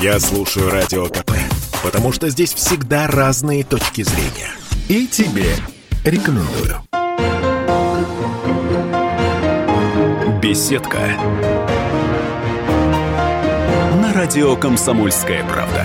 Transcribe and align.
Я 0.00 0.18
слушаю 0.18 0.70
Радио 0.70 1.08
КП, 1.08 1.32
потому 1.82 2.10
что 2.10 2.30
здесь 2.30 2.54
всегда 2.54 3.06
разные 3.06 3.64
точки 3.64 4.00
зрения. 4.00 4.50
И 4.88 5.06
тебе 5.06 5.54
рекомендую. 6.04 6.80
Беседка. 10.40 11.00
На 14.00 14.14
радио 14.14 14.56
«Комсомольская 14.56 15.44
правда». 15.44 15.84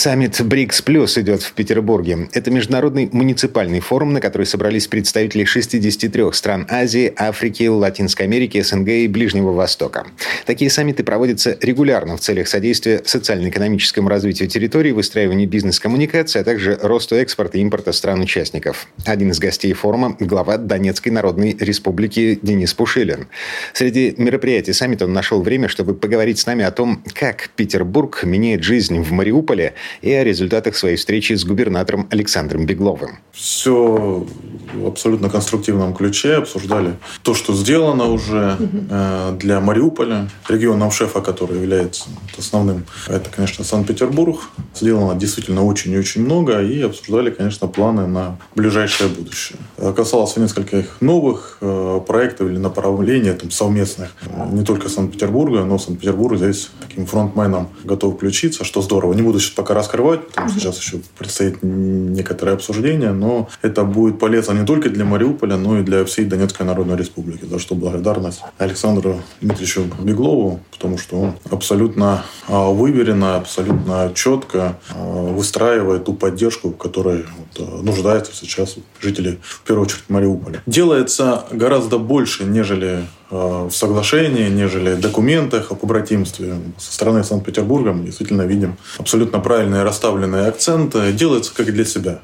Саммит 0.00 0.40
БРИКС 0.40 0.80
Плюс 0.80 1.18
идет 1.18 1.42
в 1.42 1.52
Петербурге. 1.52 2.30
Это 2.32 2.50
международный 2.50 3.10
муниципальный 3.12 3.80
форум, 3.80 4.14
на 4.14 4.22
который 4.22 4.46
собрались 4.46 4.86
представители 4.86 5.44
63 5.44 6.32
стран 6.32 6.66
Азии, 6.70 7.12
Африки, 7.18 7.64
Латинской 7.64 8.24
Америки, 8.24 8.62
СНГ 8.62 8.88
и 8.88 9.08
Ближнего 9.08 9.52
Востока. 9.52 10.06
Такие 10.46 10.70
саммиты 10.70 11.04
проводятся 11.04 11.58
регулярно 11.60 12.16
в 12.16 12.20
целях 12.20 12.48
содействия 12.48 13.02
социально-экономическому 13.04 14.08
развитию 14.08 14.48
территории, 14.48 14.92
выстраивания 14.92 15.46
бизнес-коммуникаций, 15.46 16.40
а 16.40 16.44
также 16.44 16.78
росту 16.80 17.16
экспорта 17.16 17.58
и 17.58 17.60
импорта 17.60 17.92
стран-участников. 17.92 18.88
Один 19.04 19.32
из 19.32 19.38
гостей 19.38 19.74
форума– 19.74 20.16
глава 20.18 20.56
Донецкой 20.56 21.12
Народной 21.12 21.54
Республики 21.60 22.38
Денис 22.40 22.72
Пушилин. 22.72 23.26
Среди 23.74 24.14
мероприятий 24.16 24.72
саммита 24.72 25.04
он 25.04 25.12
нашел 25.12 25.42
время, 25.42 25.68
чтобы 25.68 25.92
поговорить 25.92 26.38
с 26.38 26.46
нами 26.46 26.64
о 26.64 26.70
том, 26.70 27.04
как 27.12 27.50
Петербург 27.54 28.24
меняет 28.24 28.62
жизнь 28.62 28.98
в 29.02 29.12
Мариуполе– 29.12 29.74
и 30.02 30.12
о 30.12 30.24
результатах 30.24 30.76
своей 30.76 30.96
встречи 30.96 31.34
с 31.34 31.44
губернатором 31.44 32.08
Александром 32.10 32.66
Бегловым. 32.66 33.18
Все 33.32 34.26
в 34.74 34.86
абсолютно 34.86 35.28
конструктивном 35.28 35.94
ключе 35.94 36.36
обсуждали 36.36 36.96
то, 37.22 37.34
что 37.34 37.54
сделано 37.54 38.06
уже 38.06 38.56
э, 38.90 39.36
для 39.38 39.60
Мариуполя, 39.60 40.28
региона 40.48 40.90
шефа, 40.90 41.20
который 41.20 41.60
является 41.60 42.04
основным. 42.38 42.84
Это, 43.06 43.30
конечно, 43.30 43.64
Санкт-Петербург. 43.64 44.40
Сделано 44.74 45.18
действительно 45.18 45.64
очень 45.64 45.92
и 45.92 45.98
очень 45.98 46.24
много, 46.24 46.62
и 46.62 46.80
обсуждали, 46.82 47.30
конечно, 47.30 47.66
планы 47.68 48.06
на 48.06 48.38
ближайшее 48.54 49.08
будущее. 49.08 49.58
Касалось 49.96 50.36
нескольких 50.36 51.00
новых 51.00 51.58
э, 51.60 52.00
проектов 52.06 52.48
или 52.48 52.58
направлений 52.58 53.32
там, 53.32 53.50
совместных. 53.50 54.10
Не 54.52 54.64
только 54.64 54.88
Санкт-Петербурга, 54.88 55.64
но 55.64 55.78
Санкт-Петербург 55.78 56.36
здесь 56.36 56.70
таким 56.80 57.06
фронтменом 57.06 57.68
готов 57.84 58.14
включиться, 58.14 58.64
что 58.64 58.82
здорово. 58.82 59.14
Не 59.14 59.22
буду 59.22 59.40
сейчас 59.40 59.52
пока 59.52 59.74
раскрывать, 59.74 60.26
потому 60.28 60.48
что 60.48 60.60
сейчас 60.60 60.78
еще 60.78 61.00
предстоит 61.18 61.62
некоторое 61.62 62.52
обсуждение, 62.52 63.12
но 63.12 63.48
это 63.62 63.84
будет 63.84 64.18
полезно 64.18 64.52
не 64.60 64.66
только 64.66 64.90
для 64.90 65.04
Мариуполя, 65.04 65.56
но 65.56 65.78
и 65.78 65.82
для 65.82 66.04
всей 66.04 66.24
Донецкой 66.26 66.66
Народной 66.66 66.96
Республики, 66.96 67.46
за 67.46 67.58
что 67.58 67.74
благодарность 67.74 68.42
Александру 68.58 69.22
Дмитриевичу 69.40 69.84
Беглову, 70.00 70.60
потому 70.70 70.98
что 70.98 71.20
он 71.20 71.34
абсолютно 71.50 72.24
а, 72.46 72.68
выверенно, 72.70 73.36
абсолютно 73.36 74.12
четко 74.14 74.78
а, 74.94 75.32
выстраивает 75.32 76.04
ту 76.04 76.14
поддержку, 76.14 76.70
в 76.70 76.76
которой 76.76 77.24
вот, 77.56 77.82
нуждаются 77.82 78.34
сейчас 78.34 78.76
жители, 79.00 79.38
в 79.42 79.62
первую 79.62 79.86
очередь, 79.86 80.04
Мариуполя. 80.08 80.62
Делается 80.66 81.44
гораздо 81.50 81.98
больше, 81.98 82.44
нежели 82.44 83.04
а, 83.30 83.68
в 83.68 83.72
соглашении, 83.74 84.48
нежели 84.48 84.94
в 84.94 85.00
документах 85.00 85.70
о 85.70 85.74
побратимстве. 85.74 86.56
Со 86.76 86.92
стороны 86.92 87.24
Санкт-Петербурга 87.24 87.92
мы 87.92 88.04
действительно 88.04 88.42
видим 88.42 88.76
абсолютно 88.98 89.38
правильные 89.38 89.84
расставленные 89.84 90.46
акценты. 90.48 91.12
Делается 91.12 91.54
как 91.54 91.72
для 91.72 91.84
себя. 91.84 92.20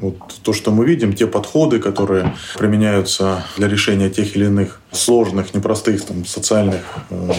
Вот 0.00 0.16
то, 0.42 0.52
что 0.52 0.70
мы 0.70 0.86
видим, 0.86 1.12
те 1.12 1.26
подходы, 1.26 1.78
которые 1.78 2.34
применяются 2.58 3.44
для 3.56 3.68
решения 3.68 4.08
тех 4.10 4.36
или 4.36 4.46
иных 4.46 4.80
сложных, 4.92 5.54
непростых 5.54 6.04
там, 6.04 6.24
социальных 6.24 6.80
э, 7.10 7.30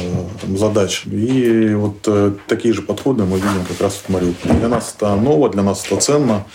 там, 0.41 0.57
задач. 0.57 1.03
И 1.05 1.73
вот 1.73 1.97
э, 2.07 2.33
такие 2.47 2.73
же 2.73 2.81
подходы 2.81 3.23
мы 3.23 3.37
видим 3.37 3.65
как 3.67 3.81
раз 3.81 3.93
в 3.95 4.09
Мариуполе. 4.09 4.53
Для 4.55 4.69
нас 4.69 4.93
это 4.95 5.15
ново, 5.15 5.49
для 5.49 5.63
нас 5.63 5.85
это 5.85 5.99
ценно, 5.99 6.45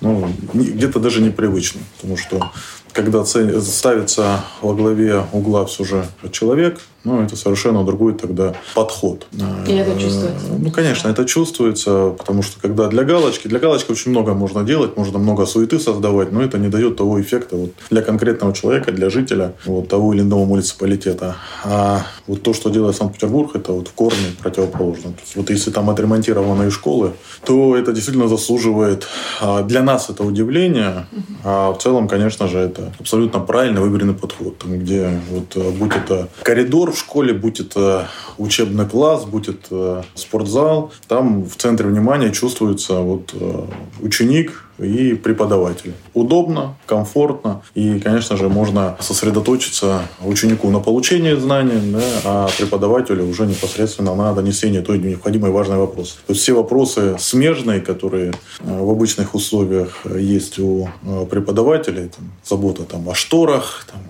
ну, 0.00 0.28
где-то 0.54 1.00
даже 1.00 1.20
непривычно, 1.20 1.80
потому 1.96 2.16
что 2.16 2.50
когда 2.92 3.24
ставится 3.24 4.44
во 4.62 4.74
главе 4.74 5.24
угла 5.32 5.66
все 5.66 5.84
же 5.84 6.06
человек, 6.32 6.80
ну, 7.08 7.22
это 7.22 7.36
совершенно 7.36 7.84
другой 7.84 8.14
тогда 8.14 8.54
подход. 8.74 9.26
И 9.66 9.72
это 9.72 9.98
чувствуется? 9.98 10.46
Ну, 10.58 10.70
конечно, 10.70 11.08
это 11.08 11.24
чувствуется, 11.24 12.10
потому 12.18 12.42
что 12.42 12.60
когда 12.60 12.88
для 12.88 13.02
галочки, 13.04 13.48
для 13.48 13.58
галочки 13.58 13.90
очень 13.92 14.10
много 14.10 14.34
можно 14.34 14.62
делать, 14.62 14.96
можно 14.96 15.18
много 15.18 15.46
суеты 15.46 15.78
создавать, 15.78 16.32
но 16.32 16.42
это 16.42 16.58
не 16.58 16.68
дает 16.68 16.96
того 16.96 17.20
эффекта 17.20 17.56
вот, 17.56 17.70
для 17.90 18.02
конкретного 18.02 18.52
человека, 18.52 18.92
для 18.92 19.08
жителя 19.10 19.54
вот, 19.64 19.88
того 19.88 20.12
или 20.12 20.20
иного 20.20 20.44
муниципалитета. 20.44 21.36
А 21.64 22.02
вот 22.26 22.42
то, 22.42 22.52
что 22.52 22.70
делает 22.70 22.96
Санкт-Петербург, 22.96 23.56
это 23.56 23.72
вот 23.72 23.88
в 23.88 23.92
корне 23.92 24.28
противоположно. 24.42 25.12
То 25.12 25.20
есть, 25.22 25.36
вот 25.36 25.50
если 25.50 25.70
там 25.70 25.88
отремонтированные 25.88 26.70
школы, 26.70 27.12
то 27.44 27.76
это 27.76 27.92
действительно 27.92 28.28
заслуживает 28.28 29.06
а 29.40 29.62
для 29.62 29.82
нас 29.82 30.10
это 30.10 30.24
удивление, 30.24 31.06
а 31.44 31.72
в 31.72 31.78
целом, 31.78 32.08
конечно 32.08 32.48
же, 32.48 32.58
это 32.58 32.92
абсолютно 32.98 33.40
правильно 33.40 33.80
выбранный 33.80 34.14
подход, 34.14 34.58
там, 34.58 34.78
где 34.78 35.20
вот 35.30 35.56
будь 35.74 35.94
это 35.94 36.28
коридор 36.42 36.92
в 36.92 36.97
школе, 36.98 37.32
будь 37.32 37.60
это 37.60 38.08
учебный 38.36 38.86
класс, 38.86 39.24
будь 39.24 39.48
это 39.48 40.04
спортзал, 40.14 40.92
там 41.06 41.44
в 41.44 41.56
центре 41.56 41.86
внимания 41.88 42.30
чувствуется 42.30 42.94
вот 42.94 43.34
э, 43.34 43.66
ученик, 44.00 44.68
и 44.78 45.14
преподаватель. 45.14 45.94
Удобно, 46.14 46.76
комфортно 46.86 47.62
и, 47.74 47.98
конечно 47.98 48.36
же, 48.36 48.48
можно 48.48 48.96
сосредоточиться 49.00 50.02
ученику 50.22 50.70
на 50.70 50.80
получении 50.80 51.34
знаний, 51.34 51.92
да, 51.92 52.00
а 52.24 52.48
преподавателю 52.56 53.28
уже 53.28 53.46
непосредственно 53.46 54.14
на 54.14 54.32
донесении 54.32 54.80
той 54.80 54.98
необходимой 54.98 55.50
важной 55.50 55.78
вопросы. 55.78 56.14
То 56.26 56.32
есть 56.32 56.42
все 56.42 56.52
вопросы 56.52 57.16
смежные, 57.18 57.80
которые 57.80 58.30
э, 58.30 58.32
в 58.60 58.90
обычных 58.90 59.34
условиях 59.34 60.04
есть 60.16 60.58
у 60.58 60.88
э, 61.02 61.26
преподавателей, 61.28 62.08
там, 62.08 62.30
забота 62.44 62.84
там, 62.84 63.08
о 63.08 63.14
шторах, 63.14 63.86
там, 63.90 64.00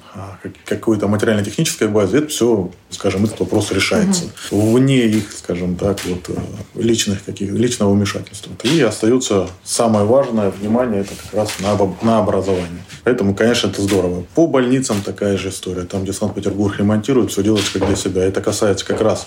какой-то 0.65 1.09
материально-технической 1.09 1.89
базе, 1.89 2.19
это 2.19 2.29
все, 2.29 2.71
скажем, 2.91 3.25
этот 3.25 3.41
вопрос 3.41 3.73
решается 3.73 4.25
угу. 4.51 4.73
вне 4.73 5.07
их, 5.07 5.33
скажем 5.33 5.77
так, 5.77 5.99
вот, 6.05 6.29
э, 6.29 6.35
личных 6.75 7.25
каких 7.25 7.51
личного 7.53 7.93
вмешательства. 7.93 8.53
И 8.63 8.81
остается 8.81 9.49
самое 9.65 10.05
важное 10.05 10.51
внимание 10.51 11.01
это 11.01 11.15
как 11.15 11.35
раз 11.35 11.51
на, 11.61 11.77
на 12.03 12.19
образование. 12.19 12.85
Поэтому, 13.05 13.35
конечно, 13.35 13.69
это 13.69 13.81
здорово. 13.83 14.25
По 14.35 14.47
больницам 14.47 15.01
такая 15.03 15.37
же 15.39 15.49
история. 15.49 15.83
Там, 15.83 16.03
где 16.03 16.13
Санкт-Петербург 16.13 16.79
ремонтирует, 16.79 17.31
все 17.31 17.43
делается 17.43 17.73
как 17.73 17.87
для 17.87 17.97
себя. 17.97 18.25
Это 18.25 18.41
касается 18.41 18.85
как 18.85 19.01
раз 19.01 19.27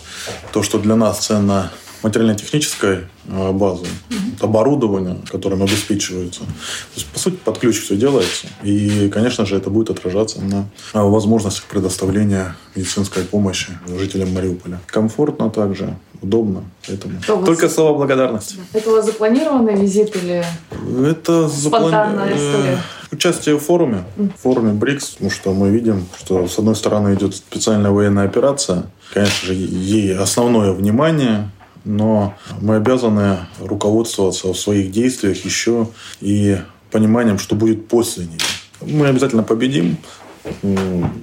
то, 0.51 0.61
что 0.61 0.79
для 0.79 0.95
нас 0.95 1.25
ценно 1.25 1.71
материально-технической 2.03 3.07
э, 3.27 3.51
базы, 3.51 3.85
mm-hmm. 3.85 4.43
оборудования, 4.43 5.17
которым 5.29 5.63
обеспечиваются. 5.63 6.41
То 6.41 6.45
есть, 6.95 7.07
по 7.07 7.19
сути, 7.19 7.35
под 7.35 7.59
ключ 7.59 7.81
все 7.81 7.95
делается. 7.95 8.47
И, 8.63 9.09
конечно 9.09 9.45
же, 9.45 9.55
это 9.55 9.69
будет 9.69 9.89
отражаться 9.89 10.39
на 10.41 10.65
возможностях 10.93 11.65
предоставления 11.65 12.55
медицинской 12.75 13.23
помощи 13.23 13.77
жителям 13.97 14.33
Мариуполя. 14.33 14.79
Комфортно 14.87 15.49
также, 15.49 15.95
удобно. 16.21 16.63
Поэтому 16.87 17.45
только 17.45 17.69
слова 17.69 17.97
благодарности. 17.97 18.55
Это 18.73 18.89
у 18.89 18.93
вас 18.93 19.05
запланированный 19.05 19.75
визит 19.75 20.15
или 20.15 20.43
это 21.05 21.49
спонтанная 21.49 22.29
заплани... 22.29 22.33
история? 22.33 22.77
Участие 23.11 23.57
в 23.57 23.59
форуме, 23.59 24.05
в 24.15 24.41
форуме 24.41 24.71
БРИКС, 24.71 25.09
потому 25.09 25.31
что 25.31 25.53
мы 25.53 25.69
видим, 25.69 26.05
что 26.17 26.47
с 26.47 26.57
одной 26.57 26.75
стороны 26.75 27.13
идет 27.13 27.35
специальная 27.35 27.91
военная 27.91 28.23
операция, 28.23 28.85
конечно 29.13 29.47
же, 29.47 29.53
ей 29.53 30.17
основное 30.17 30.71
внимание, 30.71 31.49
но 31.83 32.33
мы 32.61 32.75
обязаны 32.75 33.39
руководствоваться 33.59 34.53
в 34.53 34.57
своих 34.57 34.91
действиях 34.91 35.43
еще 35.45 35.87
и 36.19 36.57
пониманием, 36.91 37.39
что 37.39 37.55
будет 37.55 37.87
после 37.87 38.25
нее. 38.25 38.39
Мы 38.81 39.07
обязательно 39.07 39.43
победим, 39.43 39.97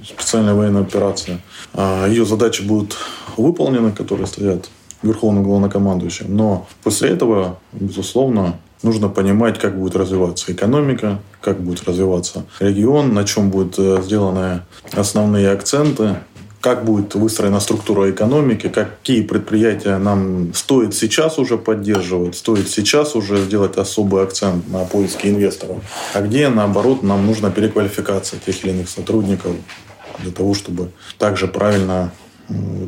специальная 0.05 0.55
военная 0.55 0.83
операция. 0.83 1.41
А 1.75 2.07
Ее 2.07 2.25
задачи 2.25 2.63
будут 2.63 2.97
выполнены, 3.37 3.93
которые 3.93 4.27
стоят 4.27 4.71
верховным 5.03 5.45
главнокомандующим. 5.45 6.35
Но 6.35 6.67
после 6.83 7.11
этого, 7.11 7.59
безусловно, 7.73 8.59
нужно 8.83 9.09
понимать, 9.09 9.59
как 9.59 9.79
будет 9.79 9.97
развиваться 9.97 10.53
экономика, 10.53 11.21
как 11.41 11.61
будет 11.61 11.85
развиваться 11.85 12.47
регион, 12.61 13.15
на 13.15 13.25
чем 13.25 13.51
будут 13.51 13.79
э, 13.79 14.03
сделаны 14.03 14.63
основные 14.93 15.51
акценты, 15.51 16.17
как 16.61 16.85
будет 16.85 17.15
выстроена 17.15 17.61
структура 17.61 18.11
экономики, 18.11 18.69
какие 18.69 19.23
предприятия 19.23 19.99
нам 19.99 20.53
стоит 20.55 20.95
сейчас 20.95 21.39
уже 21.39 21.57
поддерживать, 21.57 22.37
стоит 22.37 22.69
сейчас 22.69 23.15
уже 23.15 23.39
сделать 23.45 23.77
особый 23.77 24.23
акцент 24.23 24.69
на 24.69 24.85
поиске 24.85 25.31
инвесторов, 25.31 25.79
а 26.15 26.21
где, 26.21 26.49
наоборот, 26.49 27.03
нам 27.03 27.27
нужна 27.27 27.51
переквалификация 27.51 28.41
тех 28.41 28.65
или 28.65 28.73
иных 28.73 28.89
сотрудников 28.89 29.53
для 30.21 30.33
того, 30.33 30.55
чтобы 30.55 30.91
также 31.19 31.47
правильно 31.47 32.13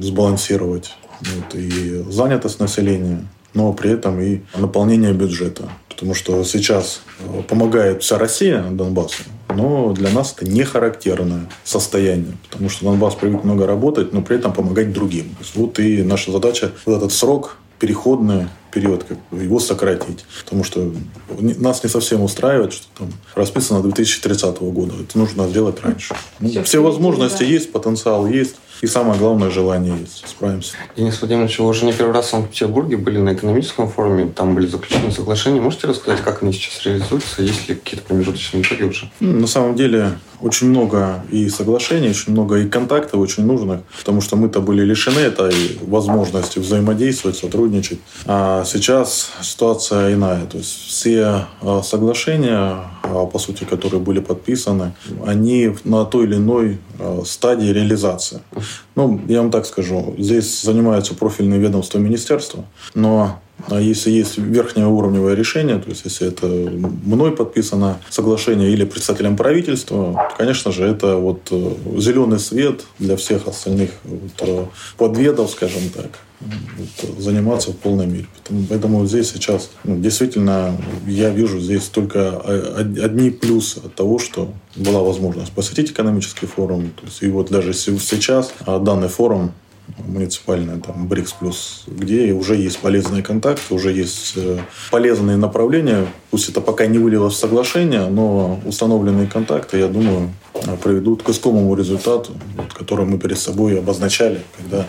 сбалансировать 0.01 0.97
вот, 1.21 1.55
и 1.55 2.05
занятость 2.11 2.61
населения, 2.61 3.27
но 3.55 3.73
при 3.73 3.91
этом 3.91 4.21
и 4.21 4.41
наполнение 4.57 5.13
бюджета. 5.13 5.69
Потому 5.89 6.15
что 6.15 6.45
сейчас 6.45 7.03
помогает 7.47 8.03
вся 8.03 8.17
Россия 8.17 8.63
Донбассу, 8.63 9.23
оно 9.61 9.93
для 9.93 10.11
нас 10.11 10.35
это 10.37 10.51
не 10.51 10.65
характерное 10.65 11.49
состояние, 11.65 12.37
потому 12.49 12.69
что 12.71 12.85
Донбасс 12.85 13.15
привык 13.15 13.45
много 13.45 13.67
работать, 13.67 14.12
но 14.12 14.23
при 14.23 14.37
этом 14.37 14.53
помогать 14.53 14.93
другим. 14.93 15.37
Вот 15.55 15.79
и 15.79 16.03
наша 16.03 16.33
задача 16.33 16.73
в 16.85 16.91
этот 16.91 17.12
срок 17.12 17.57
переходный 17.79 18.49
период, 18.71 19.05
как 19.05 19.19
бы, 19.31 19.43
его 19.43 19.59
сократить. 19.59 20.25
Потому 20.45 20.65
что 20.65 20.93
нас 21.39 21.83
не 21.83 21.89
совсем 21.89 22.23
устраивает, 22.23 22.73
что 22.73 22.87
там 22.99 23.12
расписано 23.35 23.83
2030 23.83 24.61
года. 24.61 24.95
Это 25.01 25.19
нужно 25.19 25.49
сделать 25.49 25.81
раньше. 25.81 26.15
Ну, 26.39 26.51
все, 26.51 26.62
все 26.62 26.83
возможности 26.83 27.41
да. 27.41 27.47
есть, 27.47 27.73
потенциал 27.73 28.27
есть. 28.27 28.57
И 28.81 28.87
самое 28.87 29.19
главное, 29.19 29.50
желание 29.50 29.94
есть. 29.99 30.27
Справимся. 30.27 30.77
Денис 30.97 31.21
Владимирович, 31.21 31.59
вы 31.59 31.67
уже 31.67 31.85
не 31.85 31.93
первый 31.93 32.12
раз 32.12 32.27
в 32.27 32.31
Санкт-Петербурге 32.31 32.97
были 32.97 33.19
на 33.19 33.35
экономическом 33.35 33.88
форуме, 33.88 34.27
там 34.35 34.55
были 34.55 34.67
заключены 34.67 35.11
соглашения. 35.11 35.61
Можете 35.61 35.87
рассказать, 35.87 36.23
как 36.23 36.43
они 36.43 36.53
сейчас 36.53 36.85
реализуются? 36.85 37.43
Есть 37.43 37.69
ли 37.69 37.75
какие-то 37.75 38.06
промежуточные 38.06 38.62
итоги 38.62 38.85
уже? 38.85 39.11
На 39.21 39.47
самом 39.47 39.75
деле, 39.77 40.12
очень 40.43 40.69
много 40.69 41.23
и 41.31 41.49
соглашений, 41.49 42.11
очень 42.11 42.33
много 42.33 42.59
и 42.59 42.69
контактов 42.69 43.21
очень 43.21 43.45
нужных, 43.45 43.81
потому 43.99 44.21
что 44.21 44.37
мы-то 44.37 44.61
были 44.61 44.83
лишены 44.83 45.21
этой 45.21 45.79
возможности 45.83 46.59
взаимодействовать, 46.59 47.37
сотрудничать. 47.37 48.01
А 48.27 48.65
сейчас 48.65 49.31
ситуация 49.43 50.15
иная. 50.15 50.47
То 50.47 50.59
есть 50.59 50.71
все 50.71 51.47
а, 51.61 51.83
соглашения, 51.83 52.85
а, 53.03 53.27
по 53.27 53.39
сути, 53.39 53.65
которые 53.65 54.01
были 54.01 54.21
подписаны, 54.21 54.95
они 55.27 55.75
на 55.85 56.05
той 56.05 56.25
или 56.25 56.37
иной 56.37 56.79
а, 56.99 57.23
стадии 57.25 57.69
реализации. 57.69 58.41
Ну, 58.95 59.21
я 59.29 59.43
вам 59.43 59.51
так 59.51 59.67
скажу, 59.67 60.15
здесь 60.19 60.63
занимаются 60.63 61.15
профильные 61.15 61.61
ведомства 61.61 61.99
министерства, 61.99 62.65
но 62.95 63.41
а 63.69 63.81
если 63.81 64.11
есть 64.11 64.39
верхнее 64.39 64.87
уровневое 64.87 65.35
решение, 65.35 65.79
то 65.79 65.89
есть 65.91 66.05
если 66.05 66.29
это 66.29 66.47
мной 66.47 67.33
подписано 67.33 67.99
соглашение 68.09 68.71
или 68.71 68.85
представителем 68.85 69.37
правительства, 69.37 70.31
конечно 70.37 70.73
же, 70.73 70.85
это 70.85 71.17
вот 71.17 71.49
э, 71.51 71.75
зеленый 71.97 72.39
свет 72.39 72.83
для 72.99 73.17
всех 73.17 73.47
остальных 73.47 73.91
вот 74.05 74.49
э, 74.49 74.67
подведов, 74.97 75.51
скажем 75.51 75.83
так, 75.91 76.21
вот, 76.41 77.19
заниматься 77.19 77.73
в 77.73 77.77
полной 77.77 78.07
мере. 78.07 78.27
Поэтому, 78.35 78.67
поэтому 78.69 79.07
здесь 79.07 79.31
сейчас 79.31 79.71
ну, 79.85 79.99
действительно 79.99 80.77
я 81.07 81.31
вижу 81.31 81.61
здесь 81.61 81.85
только 81.85 82.39
одни 82.39 83.31
плюсы 83.31 83.79
от 83.79 83.95
того, 83.95 84.19
что 84.19 84.53
была 84.77 85.01
возможность 85.01 85.53
посетить 85.53 85.91
экономический 85.91 86.47
форум. 86.47 86.91
То 86.97 87.07
есть, 87.07 87.23
и 87.23 87.29
вот 87.29 87.51
даже 87.51 87.75
сейчас 87.75 88.53
данный 88.67 89.09
форум 89.09 89.53
муниципальная, 89.99 90.79
там, 90.79 91.07
БРИКС 91.07 91.33
плюс, 91.33 91.85
где 91.87 92.33
уже 92.33 92.57
есть 92.57 92.79
полезные 92.79 93.23
контакты, 93.23 93.75
уже 93.75 93.93
есть 93.93 94.33
э, 94.37 94.59
полезные 94.91 95.37
направления. 95.37 96.07
Пусть 96.31 96.49
это 96.49 96.61
пока 96.61 96.87
не 96.87 96.99
вылилось 96.99 97.35
в 97.35 97.39
соглашение, 97.39 98.07
но 98.07 98.61
установленные 98.65 99.27
контакты, 99.27 99.79
я 99.79 99.89
думаю, 99.89 100.31
приведут 100.83 101.23
к 101.23 101.29
искомому 101.31 101.75
результату, 101.75 102.33
который 102.75 103.07
мы 103.07 103.19
перед 103.19 103.39
собой 103.39 103.79
обозначали, 103.79 104.43
когда 104.57 104.87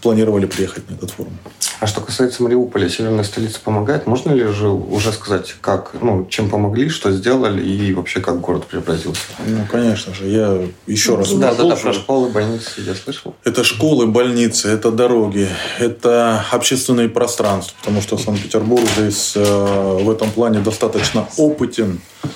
планировали 0.00 0.46
приехать 0.46 0.88
на 0.90 0.94
этот 0.94 1.10
форум. 1.10 1.32
А 1.80 1.86
что 1.86 2.00
касается 2.00 2.42
Мариуполя, 2.42 2.88
северная 2.88 3.22
столица 3.22 3.60
помогает? 3.62 4.06
Можно 4.06 4.32
ли 4.32 4.44
же 4.46 4.68
уже 4.68 5.12
сказать, 5.12 5.54
как, 5.60 5.92
ну, 6.00 6.26
чем 6.28 6.50
помогли, 6.50 6.88
что 6.88 7.12
сделали 7.12 7.64
и 7.64 7.94
вообще 7.94 8.20
как 8.20 8.40
город 8.40 8.66
преобразился? 8.66 9.22
Ну, 9.46 9.64
конечно 9.70 10.12
же. 10.12 10.26
Я 10.26 10.60
еще 10.88 11.14
раз 11.14 11.32
Да, 11.34 11.54
да, 11.54 11.64
да, 11.64 11.76
про 11.76 11.92
школы, 11.92 12.30
больницы 12.30 12.80
я 12.84 12.94
слышал. 12.96 13.36
Это 13.44 13.62
школы, 13.62 14.06
больницы, 14.08 14.68
это 14.68 14.90
дороги, 14.90 15.48
это 15.78 16.44
общественные 16.50 17.08
пространства, 17.08 17.76
потому 17.78 18.02
что 18.02 18.18
Санкт-Петербург 18.18 18.84
здесь 18.96 19.34
э, 19.36 19.98
в 20.02 20.10
этом 20.10 20.30
плане 20.32 20.58
достаточно 20.60 21.28
опытен 21.36 22.00
а, 22.22 22.28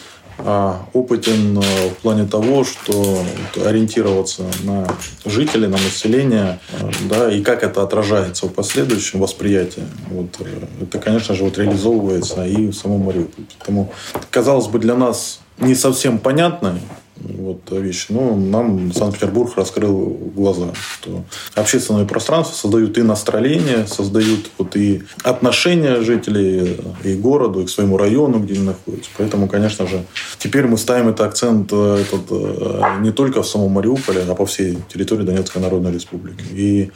опытен 0.92 1.58
э, 1.58 1.88
в 1.90 2.02
плане 2.02 2.26
того, 2.26 2.64
что 2.64 3.24
ориентироваться 3.64 4.44
на 4.64 4.86
жителей, 5.24 5.68
на 5.68 5.76
население, 5.76 6.58
э, 6.72 6.90
да, 7.08 7.32
и 7.32 7.42
как 7.42 7.62
это 7.62 7.82
отражается 7.82 8.46
в 8.46 8.52
последующем 8.52 9.20
восприятии. 9.20 9.84
Вот, 10.10 10.36
э, 10.40 10.82
это, 10.82 10.98
конечно 10.98 11.34
же, 11.34 11.44
вот 11.44 11.58
реализовывается 11.58 12.44
и 12.44 12.68
в 12.68 12.74
самом 12.74 13.02
Мариуполе. 13.02 13.46
Поэтому, 13.58 13.92
казалось 14.30 14.66
бы, 14.66 14.78
для 14.78 14.94
нас 14.94 15.40
не 15.58 15.74
совсем 15.74 16.18
понятно, 16.18 16.78
вот 17.16 17.70
вещи. 17.70 18.06
Но 18.10 18.36
нам 18.36 18.92
Санкт-Петербург 18.92 19.52
раскрыл 19.56 20.30
глаза, 20.34 20.72
что 20.74 21.24
общественные 21.54 22.06
пространства 22.06 22.54
создают 22.54 22.98
и 22.98 23.02
настроение, 23.02 23.86
создают 23.86 24.50
вот 24.58 24.76
и 24.76 25.02
отношения 25.22 26.00
жителей 26.00 26.80
и 27.04 27.14
городу, 27.14 27.60
и 27.60 27.66
к 27.66 27.70
своему 27.70 27.96
району, 27.96 28.38
где 28.38 28.54
они 28.54 28.64
находятся. 28.64 29.10
Поэтому, 29.16 29.48
конечно 29.48 29.86
же, 29.86 30.04
теперь 30.38 30.66
мы 30.66 30.78
ставим 30.78 31.08
этот 31.08 31.22
акцент 31.22 31.70
э, 31.72 32.02
этот, 32.02 32.26
э, 32.30 33.00
не 33.00 33.12
только 33.12 33.42
в 33.42 33.48
самом 33.48 33.72
Мариуполе, 33.72 34.22
а 34.28 34.34
по 34.34 34.46
всей 34.46 34.78
территории 34.92 35.24
Донецкой 35.24 35.62
Народной 35.62 35.92
Республики. 35.92 36.44
И 36.52 36.90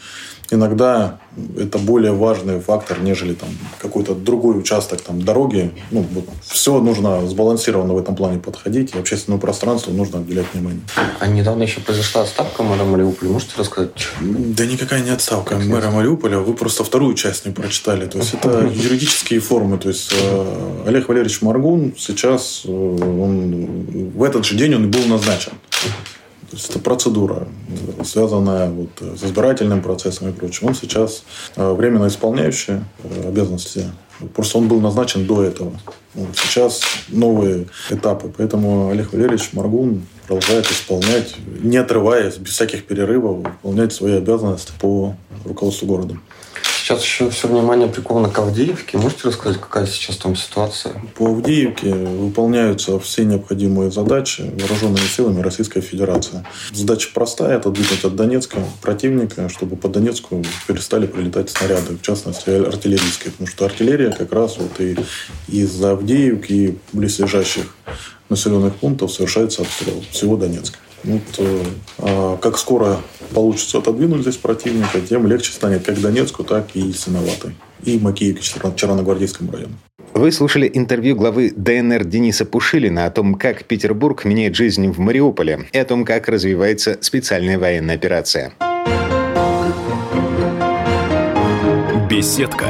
иногда 0.50 1.18
это 1.58 1.78
более 1.78 2.12
важный 2.12 2.60
фактор, 2.60 3.00
нежели 3.00 3.34
там 3.34 3.48
какой-то 3.80 4.14
другой 4.14 4.58
участок 4.58 5.00
там, 5.02 5.22
дороги. 5.22 5.72
Ну, 5.90 6.04
вот, 6.12 6.24
все 6.42 6.80
нужно 6.80 7.26
сбалансированно 7.26 7.94
в 7.94 7.98
этом 7.98 8.16
плане 8.16 8.38
подходить, 8.38 8.94
и 8.94 8.98
общественному 8.98 9.40
пространству 9.40 9.92
нужно 9.92 10.20
уделять 10.20 10.46
внимание. 10.54 10.80
А 11.18 11.26
недавно 11.26 11.64
еще 11.64 11.80
произошла 11.80 12.22
отставка 12.22 12.62
мэра 12.62 12.84
Мариуполя. 12.84 13.30
Можете 13.30 13.52
рассказать? 13.58 13.90
Да 14.20 14.64
никакая 14.66 15.02
не 15.02 15.10
отставка 15.10 15.56
мэра 15.56 15.90
Мариуполя. 15.90 16.38
Вы 16.38 16.54
просто 16.54 16.84
вторую 16.84 17.14
часть 17.14 17.46
не 17.46 17.52
прочитали. 17.52 18.06
То 18.06 18.18
есть, 18.18 18.34
это 18.34 18.60
юридические 18.74 19.40
формы. 19.40 19.78
То 19.78 19.88
есть, 19.88 20.12
э, 20.12 20.82
Олег 20.86 21.08
Валерьевич 21.08 21.42
Маргун 21.42 21.94
сейчас, 21.98 22.62
э, 22.64 22.70
он, 22.70 24.10
в 24.14 24.22
этот 24.22 24.44
же 24.44 24.56
день 24.56 24.74
он 24.74 24.90
был 24.90 25.04
назначен. 25.06 25.52
То 26.50 26.56
есть 26.56 26.70
это 26.70 26.78
процедура, 26.78 27.48
связанная 28.04 28.70
вот 28.70 28.90
с 29.00 29.24
избирательным 29.24 29.82
процессом 29.82 30.28
и 30.28 30.32
прочим. 30.32 30.68
Он 30.68 30.74
сейчас 30.74 31.24
э, 31.56 31.72
временно 31.72 32.06
исполняющий 32.06 32.80
э, 33.02 33.28
обязанности. 33.28 33.90
Просто 34.34 34.58
он 34.58 34.68
был 34.68 34.80
назначен 34.80 35.26
до 35.26 35.42
этого. 35.42 35.72
Сейчас 36.34 36.82
новые 37.08 37.66
этапы. 37.90 38.32
Поэтому 38.36 38.88
Олег 38.90 39.12
Валерьевич 39.12 39.50
Маргун 39.52 40.06
продолжает 40.26 40.70
исполнять, 40.70 41.34
не 41.62 41.76
отрываясь, 41.76 42.36
без 42.38 42.52
всяких 42.52 42.86
перерывов, 42.86 43.38
выполнять 43.38 43.92
свои 43.92 44.14
обязанности 44.14 44.72
по 44.80 45.14
руководству 45.44 45.86
городом. 45.86 46.22
Сейчас 46.86 47.02
еще 47.02 47.30
все 47.30 47.48
внимание 47.48 47.88
приковано 47.88 48.30
к 48.30 48.38
Авдеевке. 48.38 48.96
Можете 48.96 49.26
рассказать, 49.26 49.60
какая 49.60 49.88
сейчас 49.88 50.18
там 50.18 50.36
ситуация? 50.36 50.94
По 51.16 51.26
Авдеевке 51.26 51.92
выполняются 51.92 53.00
все 53.00 53.24
необходимые 53.24 53.90
задачи 53.90 54.42
вооруженными 54.56 55.04
силами 55.04 55.40
Российской 55.40 55.80
Федерации. 55.80 56.46
Задача 56.72 57.10
простая– 57.12 57.56
это 57.58 57.70
двигать 57.70 58.04
от 58.04 58.14
Донецка 58.14 58.58
противника, 58.82 59.48
чтобы 59.48 59.74
по 59.74 59.88
Донецку 59.88 60.44
перестали 60.68 61.08
прилетать 61.08 61.50
снаряды, 61.50 61.96
в 61.96 62.02
частности, 62.02 62.50
артиллерийские. 62.50 63.32
Потому 63.32 63.48
что 63.48 63.64
артиллерия 63.64 64.12
как 64.12 64.32
раз 64.32 64.56
вот 64.58 64.80
и 64.80 64.96
из 65.48 65.82
Авдеевки 65.82 66.52
и 66.52 66.78
близлежащих 66.92 67.64
населенных 68.28 68.76
пунктов 68.76 69.12
совершается 69.12 69.62
обстрел 69.62 70.04
всего 70.12 70.36
Донецка. 70.36 70.78
Вот, 71.06 71.22
э, 71.38 71.64
а 71.98 72.36
как 72.36 72.58
скоро 72.58 72.98
получится 73.32 73.78
отодвинуть 73.78 74.22
здесь 74.22 74.36
противника, 74.36 75.00
тем 75.00 75.26
легче 75.26 75.52
станет 75.52 75.86
как 75.86 76.00
Донецку, 76.00 76.42
так 76.44 76.66
и 76.74 76.92
Синоватой. 76.92 77.54
И 77.84 77.98
Макеевке, 77.98 78.42
Черногвардейскому 78.74 79.52
району. 79.52 79.74
Вы 80.14 80.32
слушали 80.32 80.70
интервью 80.72 81.14
главы 81.14 81.52
ДНР 81.54 82.04
Дениса 82.04 82.44
Пушилина 82.46 83.04
о 83.04 83.10
том, 83.10 83.34
как 83.34 83.64
Петербург 83.64 84.24
меняет 84.24 84.56
жизнь 84.56 84.90
в 84.90 84.98
Мариуполе 84.98 85.68
и 85.72 85.78
о 85.78 85.84
том, 85.84 86.04
как 86.04 86.28
развивается 86.28 86.98
специальная 87.02 87.58
военная 87.58 87.96
операция. 87.96 88.52
Беседка. 92.08 92.66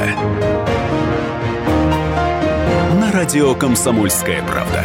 На 2.99 3.11
радио 3.13 3.55
«Комсомольская 3.55 4.43
правда». 4.43 4.83